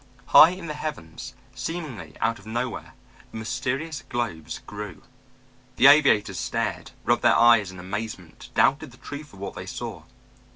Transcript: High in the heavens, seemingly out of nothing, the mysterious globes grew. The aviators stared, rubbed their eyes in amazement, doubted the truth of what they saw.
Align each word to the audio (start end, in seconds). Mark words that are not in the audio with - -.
High 0.29 0.49
in 0.49 0.65
the 0.65 0.73
heavens, 0.73 1.35
seemingly 1.53 2.15
out 2.19 2.39
of 2.39 2.47
nothing, 2.47 2.91
the 3.31 3.37
mysterious 3.37 4.01
globes 4.01 4.57
grew. 4.65 5.03
The 5.75 5.85
aviators 5.85 6.39
stared, 6.39 6.89
rubbed 7.05 7.21
their 7.21 7.37
eyes 7.37 7.69
in 7.69 7.77
amazement, 7.79 8.49
doubted 8.55 8.89
the 8.89 8.97
truth 8.97 9.31
of 9.31 9.37
what 9.37 9.53
they 9.53 9.67
saw. 9.67 10.01